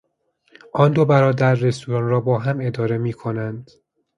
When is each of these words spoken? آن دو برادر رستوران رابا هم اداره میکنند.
آن 0.73 0.91
دو 0.91 1.05
برادر 1.05 1.55
رستوران 1.55 2.07
رابا 2.09 2.39
هم 2.39 2.59
اداره 2.61 2.97
میکنند. 2.97 3.71